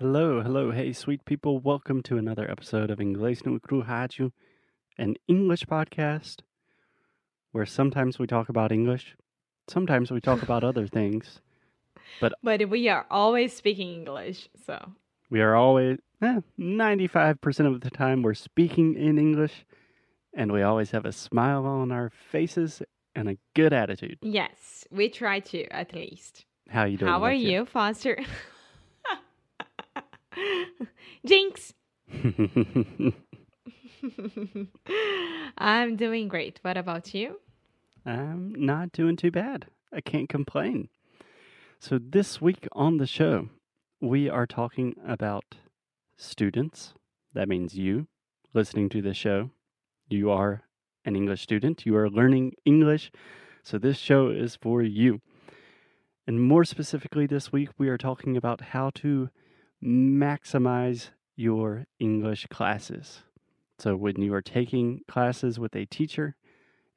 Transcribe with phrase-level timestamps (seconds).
[0.00, 1.58] Hello, hello, hey, sweet people.
[1.58, 4.32] Welcome to another episode of Inglês no Cru Rádio,
[4.96, 6.36] an English podcast
[7.52, 9.14] where sometimes we talk about English,
[9.68, 11.42] sometimes we talk about other things.
[12.18, 14.92] But But we are always speaking English, so
[15.28, 19.66] We are always, eh, 95% of the time, we're speaking in English,
[20.32, 22.80] and we always have a smile on our faces
[23.14, 24.16] and a good attitude.
[24.22, 26.46] yes, we try to at least.
[26.70, 27.12] How you doing?
[27.12, 27.50] How are Alexia?
[27.50, 28.16] you, Foster?
[31.26, 31.74] Jinx.
[35.58, 36.58] I'm doing great.
[36.62, 37.40] What about you?
[38.06, 39.66] I'm not doing too bad.
[39.92, 40.88] I can't complain.
[41.78, 43.48] So, this week on the show,
[44.00, 45.56] we are talking about
[46.16, 46.94] students.
[47.34, 48.06] That means you
[48.52, 49.50] listening to the show.
[50.08, 50.62] You are
[51.04, 53.10] an English student, you are learning English.
[53.62, 55.20] So, this show is for you.
[56.26, 59.30] And more specifically, this week, we are talking about how to
[59.82, 63.22] maximize your English classes.
[63.78, 66.36] So, when you are taking classes with a teacher,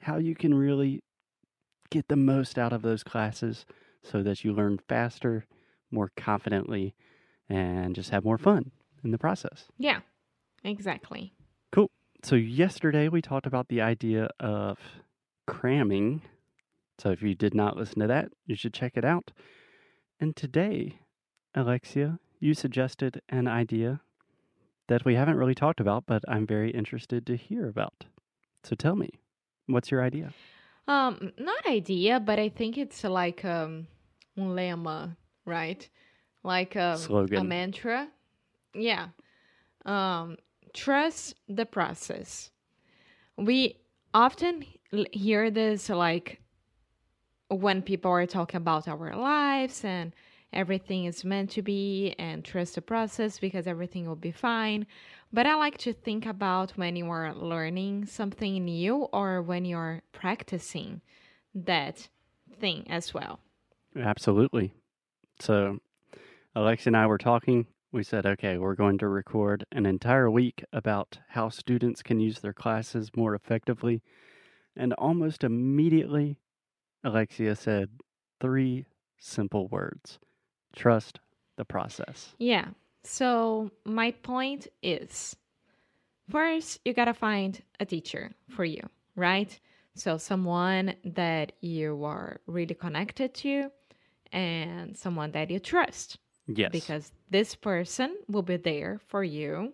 [0.00, 1.00] how you can really
[1.90, 3.66] get the most out of those classes
[4.02, 5.46] so that you learn faster,
[5.92, 6.94] more confidently,
[7.48, 8.72] and just have more fun
[9.04, 9.66] in the process.
[9.78, 10.00] Yeah,
[10.64, 11.34] exactly.
[11.70, 11.90] Cool.
[12.24, 14.78] So, yesterday we talked about the idea of
[15.46, 16.22] cramming.
[16.98, 19.30] So, if you did not listen to that, you should check it out.
[20.18, 20.98] And today,
[21.54, 24.00] Alexia, you suggested an idea
[24.88, 28.04] that we haven't really talked about, but I'm very interested to hear about.
[28.64, 29.10] So, tell me,
[29.66, 30.34] what's your idea?
[30.88, 33.86] Um, not idea, but I think it's like um,
[34.36, 35.88] lema, right?
[36.42, 37.48] Like um, a Slogan.
[37.48, 38.08] mantra.
[38.74, 39.08] Yeah.
[39.86, 40.36] Um,
[40.74, 42.50] trust the process.
[43.36, 43.76] We
[44.12, 44.64] often
[45.12, 46.40] hear this like
[47.48, 50.12] when people are talking about our lives and
[50.52, 54.86] everything is meant to be and trust the process because everything will be fine.
[55.32, 60.02] But I like to think about when you are learning something new or when you're
[60.12, 61.00] practicing
[61.54, 62.08] that
[62.60, 63.40] thing as well.
[63.96, 64.72] Absolutely.
[65.40, 65.78] So,
[66.54, 67.66] Alexa and I were talking.
[67.92, 72.38] We said, okay, we're going to record an entire week about how students can use
[72.38, 74.02] their classes more effectively.
[74.74, 76.38] And almost immediately,
[77.04, 77.90] Alexia said
[78.40, 78.86] three
[79.18, 80.18] simple words
[80.74, 81.20] trust
[81.56, 82.34] the process.
[82.38, 82.68] Yeah.
[83.04, 85.36] So my point is
[86.30, 88.82] first, you got to find a teacher for you,
[89.16, 89.58] right?
[89.94, 93.70] So someone that you are really connected to
[94.32, 96.72] and someone that you trust Yes.
[96.72, 99.72] because this person will be there for you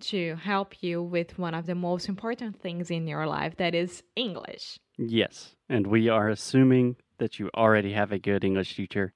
[0.00, 4.02] to help you with one of the most important things in your life that is
[4.16, 4.78] English.
[4.96, 5.54] Yes.
[5.68, 9.12] And we are assuming that you already have a good English teacher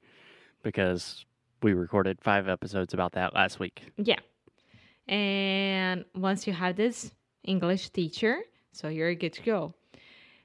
[0.65, 1.25] because
[1.63, 3.83] we recorded five episodes about that last week.
[3.97, 4.19] Yeah.
[5.07, 7.15] And once you have this
[7.45, 8.39] English teacher,
[8.73, 9.75] so you're good to go.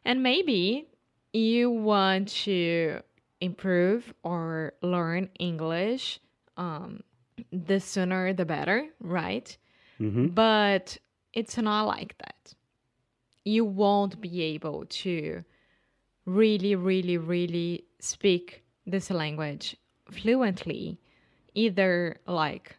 [0.05, 0.87] And maybe
[1.33, 2.99] you want to
[3.41, 6.19] improve or learn English,
[6.57, 7.01] um,
[7.51, 9.57] the sooner the better, right?
[9.97, 10.97] hmm But
[11.33, 12.53] it's not like that.
[13.45, 15.43] You won't be able to
[16.25, 19.75] really, really, really speak this language
[20.11, 20.99] fluently,
[21.53, 22.77] either like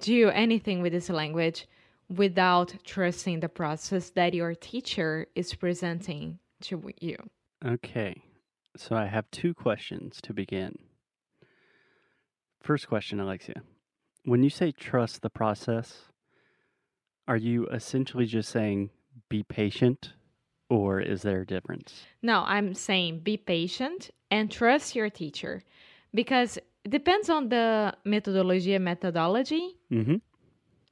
[0.00, 1.66] do anything with this language
[2.08, 7.16] without trusting the process that your teacher is presenting to you.
[7.64, 8.22] Okay,
[8.76, 10.76] so I have two questions to begin.
[12.60, 13.62] First question, Alexia.
[14.24, 16.02] When you say trust the process,
[17.26, 18.90] are you essentially just saying
[19.28, 20.12] be patient,
[20.68, 22.04] or is there a difference?
[22.22, 25.62] No, I'm saying be patient and trust your teacher
[26.14, 30.16] because it depends on the methodology and methodology Mm-hmm.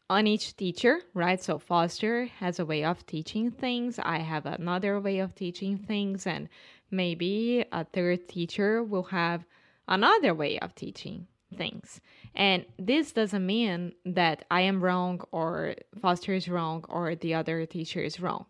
[0.08, 1.42] on each teacher, right?
[1.42, 3.98] So Foster has a way of teaching things.
[3.98, 6.48] I have another way of teaching things, and
[6.90, 9.44] maybe a third teacher will have
[9.88, 11.26] another way of teaching
[11.56, 12.00] things.
[12.34, 17.66] And this doesn't mean that I am wrong or Foster is wrong or the other
[17.66, 18.46] teacher is wrong.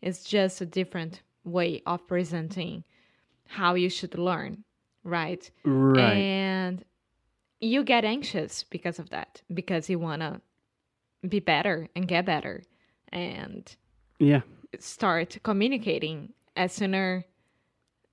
[0.00, 2.84] It's just a different way of presenting
[3.46, 4.64] how you should learn,
[5.04, 5.50] right?
[5.64, 6.16] Right.
[6.16, 6.84] And
[7.60, 10.40] you get anxious because of that, because you want to
[11.28, 12.62] be better and get better
[13.12, 13.76] and
[14.18, 14.40] yeah.
[14.78, 17.24] start communicating as sooner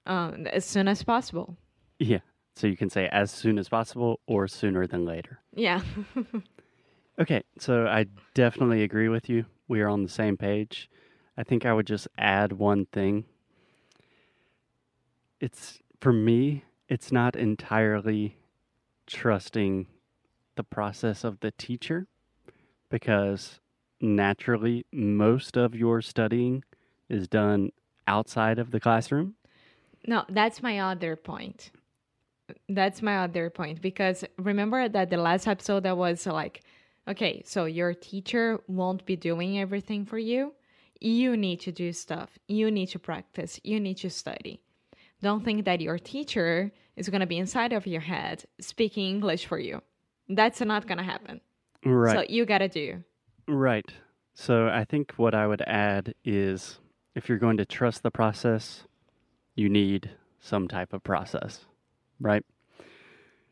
[0.06, 1.58] um, as soon as possible.
[2.00, 2.20] Yeah.
[2.56, 5.40] So you can say as soon as possible or sooner than later.
[5.54, 5.82] Yeah.
[7.20, 8.06] Okay, so I
[8.36, 9.46] definitely agree with you.
[9.68, 10.88] We are on the same page.
[11.36, 13.26] I think I would just add one thing.
[15.40, 18.38] It's for me, it's not entirely
[19.06, 19.88] trusting
[20.56, 22.08] the process of the teacher
[22.90, 23.60] because
[24.02, 26.64] naturally most of your studying
[27.10, 27.72] is done
[28.08, 29.36] outside of the classroom.
[30.06, 31.72] No, that's my other point.
[32.70, 36.62] That's my other point because remember that the last episode that was like,
[37.08, 40.54] okay, so your teacher won't be doing everything for you.
[41.00, 42.40] You need to do stuff.
[42.48, 43.60] You need to practice.
[43.64, 44.62] You need to study.
[45.22, 49.46] Don't think that your teacher is going to be inside of your head speaking English
[49.46, 49.82] for you.
[50.30, 51.42] That's not going to happen.
[51.84, 52.16] Right.
[52.16, 53.04] So you got to do.
[53.48, 53.86] Right.
[54.34, 56.80] So I think what I would add is
[57.16, 58.84] if you're going to trust the process,
[59.56, 61.66] you need some type of process,
[62.20, 62.46] right?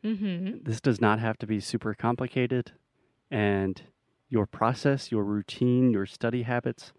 [0.04, 0.58] Mm-hmm.
[0.62, 2.72] This does not have to be super complicated.
[3.30, 3.82] And
[4.28, 6.92] your process, your routine, your study habits,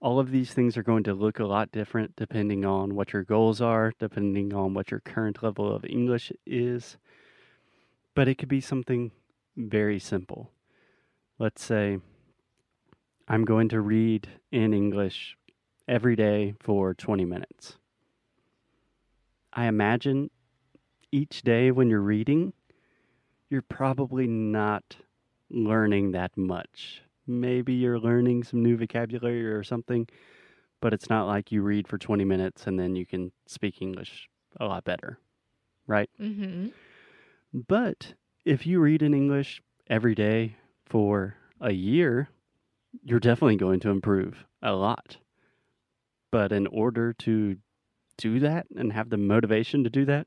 [0.00, 3.22] all of these things are going to look a lot different depending on what your
[3.22, 6.98] goals are, depending on what your current level of English is.
[8.14, 9.10] But it could be something
[9.56, 10.50] very simple.
[11.38, 11.98] Let's say
[13.28, 15.36] I'm going to read in English
[15.88, 17.76] every day for 20 minutes.
[19.52, 20.30] I imagine
[21.10, 22.52] each day when you're reading,
[23.48, 24.96] you're probably not
[25.48, 27.02] learning that much.
[27.26, 30.08] Maybe you're learning some new vocabulary or something,
[30.80, 34.28] but it's not like you read for 20 minutes and then you can speak English
[34.60, 35.18] a lot better,
[35.86, 36.10] right?
[36.20, 36.68] Mm-hmm.
[37.66, 38.14] But
[38.44, 42.28] if you read in English every day for a year,
[43.02, 45.16] you're definitely going to improve a lot.
[46.30, 47.56] But in order to
[48.18, 50.26] do that and have the motivation to do that,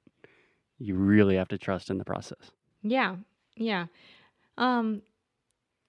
[0.78, 2.52] you really have to trust in the process.
[2.82, 3.18] Yeah,
[3.56, 3.88] yeah.
[4.58, 5.02] Um,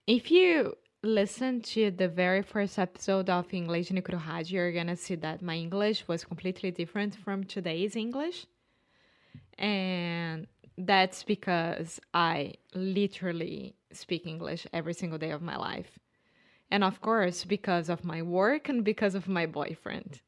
[0.07, 4.03] if you listen to the very first episode of English no
[4.47, 8.47] you're gonna see that my English was completely different from today's English,
[9.59, 15.99] and that's because I literally speak English every single day of my life,
[16.71, 20.21] and of course because of my work and because of my boyfriend.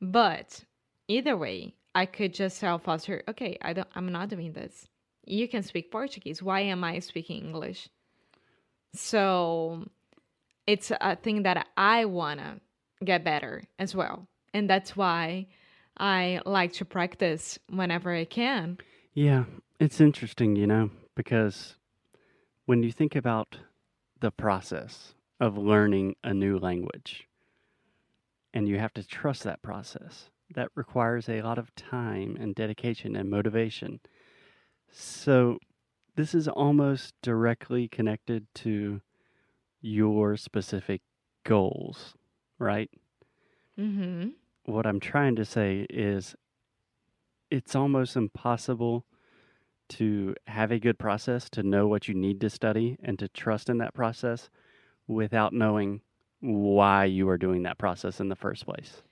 [0.00, 0.64] But
[1.08, 4.88] either way, I could just tell Foster, okay, I don't, I'm not doing this.
[5.24, 6.42] You can speak Portuguese.
[6.42, 7.88] Why am I speaking English?
[8.92, 9.88] So
[10.66, 12.60] it's a thing that I wanna
[13.04, 15.46] get better as well, and that's why
[15.96, 18.78] I like to practice whenever I can.
[19.12, 19.44] Yeah,
[19.78, 21.76] it's interesting, you know, because
[22.66, 23.58] when you think about
[24.20, 27.28] the process of learning a new language,
[28.52, 33.16] and you have to trust that process, that requires a lot of time and dedication
[33.16, 34.00] and motivation.
[34.90, 35.58] So,
[36.16, 39.00] this is almost directly connected to
[39.84, 41.02] your specific
[41.44, 42.14] goals,
[42.58, 42.90] right?
[43.78, 44.28] Mm-hmm.
[44.64, 46.34] What I'm trying to say is
[47.50, 49.04] it's almost impossible
[49.90, 53.68] to have a good process, to know what you need to study, and to trust
[53.68, 54.48] in that process
[55.06, 56.00] without knowing
[56.40, 59.02] why you are doing that process in the first place,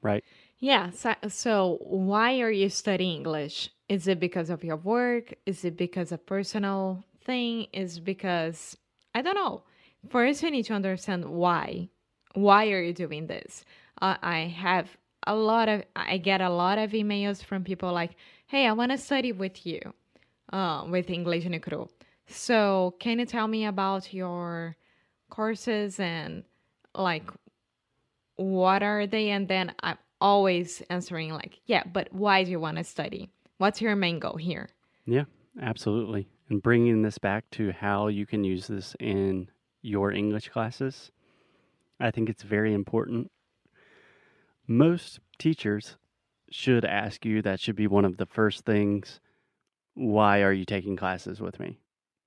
[0.00, 0.22] right?
[0.60, 0.90] Yeah.
[0.90, 3.70] So, so why are you studying English?
[3.88, 5.34] Is it because of your work?
[5.44, 7.66] Is it because of personal thing?
[7.72, 8.76] Is because
[9.12, 9.64] I don't know.
[10.08, 11.88] First, we need to understand why.
[12.34, 13.64] Why are you doing this?
[14.00, 18.12] Uh, I have a lot of I get a lot of emails from people like,
[18.46, 19.80] "Hey, I want to study with you,
[20.52, 21.88] uh, with English no Cru.
[22.26, 24.76] So, can you tell me about your
[25.28, 26.44] courses and
[26.94, 27.30] like
[28.36, 32.78] what are they?" And then I'm always answering like, "Yeah, but why do you want
[32.78, 33.28] to study?
[33.58, 34.70] What's your main goal here?"
[35.04, 35.24] Yeah,
[35.60, 36.28] absolutely.
[36.48, 39.48] And bringing this back to how you can use this in
[39.82, 41.10] your English classes,
[41.98, 43.30] I think it's very important.
[44.66, 45.96] Most teachers
[46.50, 49.20] should ask you, that should be one of the first things.
[49.94, 51.78] Why are you taking classes with me?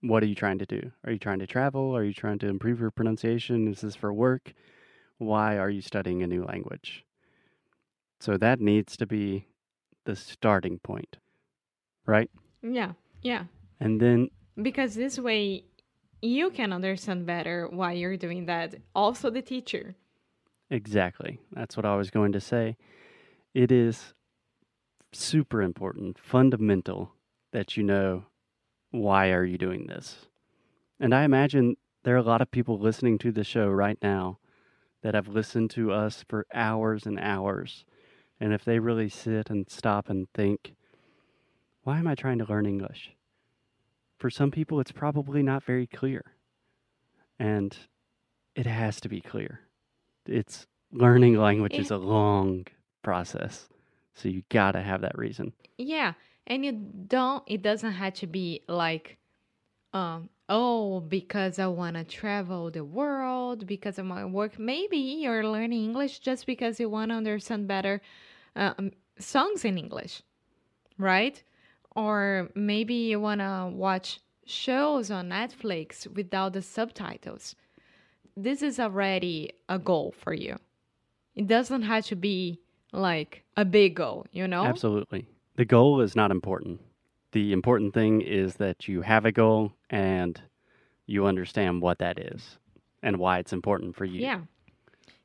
[0.01, 0.91] What are you trying to do?
[1.05, 1.95] Are you trying to travel?
[1.95, 3.67] Are you trying to improve your pronunciation?
[3.67, 4.53] Is this for work?
[5.17, 7.05] Why are you studying a new language?
[8.19, 9.47] So that needs to be
[10.05, 11.17] the starting point,
[12.05, 12.29] right?
[12.61, 13.45] Yeah, yeah.
[13.79, 14.29] And then
[14.61, 15.63] Because this way
[16.23, 18.75] you can understand better why you're doing that.
[18.95, 19.95] Also, the teacher.
[20.69, 21.39] Exactly.
[21.51, 22.77] That's what I was going to say.
[23.53, 24.13] It is
[25.11, 27.11] super important, fundamental
[27.51, 28.23] that you know
[28.89, 30.27] why are you doing this.
[30.99, 34.39] And I imagine there are a lot of people listening to the show right now
[35.01, 37.83] that have listened to us for hours and hours.
[38.39, 40.73] And if they really sit and stop and think,
[41.83, 43.11] why am I trying to learn English?
[44.23, 46.23] For some people, it's probably not very clear.
[47.39, 47.75] And
[48.55, 49.59] it has to be clear.
[50.25, 52.67] It's learning language is a long
[53.01, 53.67] process.
[54.13, 55.51] So you got to have that reason.
[55.77, 56.13] Yeah,
[56.47, 57.43] and you don't.
[57.47, 59.17] It doesn't have to be like
[59.91, 64.57] um, oh, because I want to travel the world, because of my work.
[64.57, 68.01] Maybe you're learning English just because you want to understand better
[68.55, 70.21] um, songs in English,
[70.97, 71.43] right?
[71.95, 77.55] Or maybe you want to watch shows on Netflix without the subtitles.
[78.35, 80.57] This is already a goal for you.
[81.35, 82.59] It doesn't have to be
[82.91, 84.63] like a big goal, you know?
[84.65, 85.27] Absolutely.
[85.55, 86.81] The goal is not important.
[87.31, 90.39] The important thing is that you have a goal and
[91.05, 92.57] you understand what that is
[93.01, 94.21] and why it's important for you.
[94.21, 94.41] Yeah.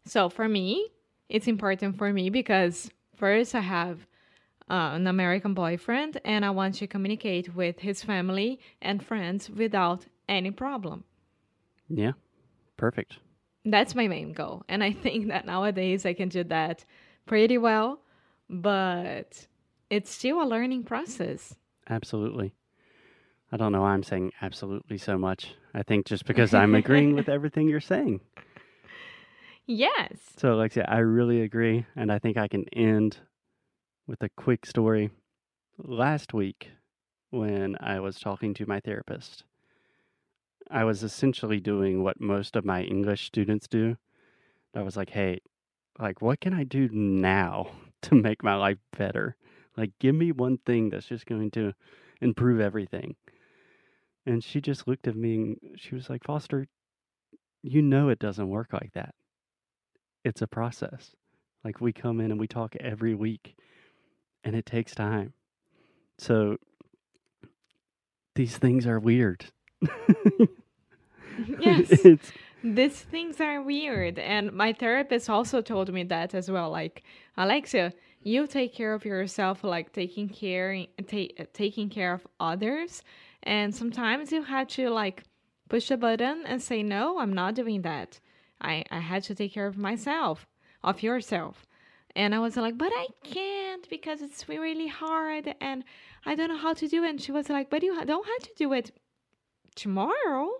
[0.04, 0.88] So for me,
[1.28, 4.06] it's important for me because first I have
[4.70, 10.06] uh, an American boyfriend and I want to communicate with his family and friends without
[10.28, 11.04] any problem.
[11.88, 12.12] Yeah.
[12.76, 13.18] Perfect.
[13.64, 14.64] That's my main goal.
[14.68, 16.84] And I think that nowadays I can do that
[17.26, 18.00] pretty well,
[18.48, 19.46] but
[19.90, 21.54] it's still a learning process.
[21.88, 22.54] Absolutely.
[23.50, 25.54] I don't know why I'm saying absolutely so much.
[25.75, 28.20] I think just because I'm agreeing with everything you're saying.
[29.66, 30.18] Yes.
[30.37, 31.84] So, Alexia, I really agree.
[31.96, 33.18] And I think I can end
[34.08, 35.10] with a quick story.
[35.76, 36.70] Last week,
[37.30, 39.44] when I was talking to my therapist,
[40.70, 43.98] I was essentially doing what most of my English students do.
[44.74, 45.40] I was like, hey,
[45.98, 47.70] like, what can I do now
[48.02, 49.36] to make my life better?
[49.76, 51.74] Like, give me one thing that's just going to
[52.20, 53.14] improve everything.
[54.24, 56.66] And she just looked at me and she was like, Foster,
[57.62, 59.14] you know it doesn't work like that.
[60.24, 61.14] It's a process.
[61.62, 63.56] Like, we come in and we talk every week,
[64.48, 65.34] and it takes time.
[66.18, 66.56] So,
[68.34, 69.46] these things are weird.
[71.60, 71.88] Yes.
[72.04, 72.32] it's
[72.64, 74.18] These things are weird.
[74.18, 76.70] And my therapist also told me that as well.
[76.70, 77.04] Like,
[77.36, 83.02] Alexia, you take care of yourself, like taking care, ta- taking care of others.
[83.44, 85.22] And sometimes you had to like
[85.68, 88.18] push a button and say, no, I'm not doing that.
[88.60, 90.48] I, I had to take care of myself,
[90.82, 91.67] of yourself.
[92.18, 95.84] And I was like, but I can't because it's really hard and
[96.26, 97.10] I don't know how to do it.
[97.10, 98.90] And she was like, but you don't have to do it
[99.76, 100.50] tomorrow,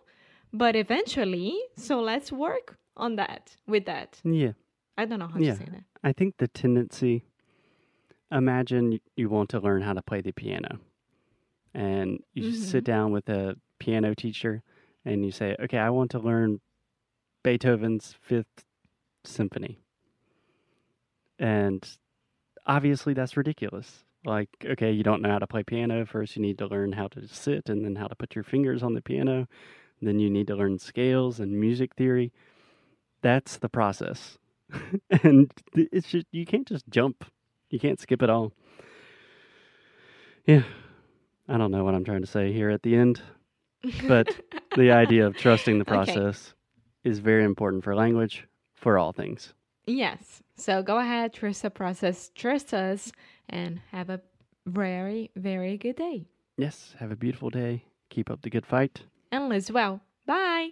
[0.53, 1.59] but eventually.
[1.77, 4.21] So let's work on that with that.
[4.23, 4.53] yeah.
[4.97, 5.55] I don't know how Yeah.
[5.55, 5.85] to say that.
[6.05, 7.25] I think the tendency
[8.31, 10.79] imagine you want to learn how to play the piano.
[11.75, 12.93] And you sit mm-hmm.
[12.93, 14.63] down with a piano teacher
[15.05, 16.61] and you say, "Okay, I want to learn
[17.43, 18.65] Beethoven's 5th
[19.25, 19.79] symphony."
[21.39, 21.87] And
[22.67, 24.05] obviously that's ridiculous.
[24.25, 26.05] Like, okay, you don't know how to play piano.
[26.05, 28.83] First, you need to learn how to sit and then how to put your fingers
[28.83, 29.47] on the piano.
[30.03, 32.33] Then you need to learn scales and music theory.
[33.23, 34.39] That's the process.
[35.23, 37.25] and it's just you can't just jump.
[37.71, 38.53] You can't skip it all.
[40.47, 40.63] Yeah.
[41.49, 43.23] I don't know what I'm trying to say here at the end,
[44.07, 44.29] but
[44.77, 46.13] the idea of trusting the Okay.
[46.13, 46.55] process
[47.05, 49.55] is very important for language, for all things.
[49.89, 50.43] Yes.
[50.57, 53.11] So go ahead, trust the process, trust us,
[53.49, 54.21] and have a
[54.67, 56.27] very, very good day.
[56.59, 57.85] Yes, have a beautiful day.
[58.11, 59.03] Keep up the good fight.
[59.33, 60.01] And live well.
[60.27, 60.71] Bye.